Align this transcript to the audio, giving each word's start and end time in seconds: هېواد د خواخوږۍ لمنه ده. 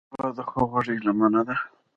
هېواد 0.13 0.33
د 0.37 0.39
خواخوږۍ 0.49 0.97
لمنه 1.05 1.41
ده. 1.47 1.55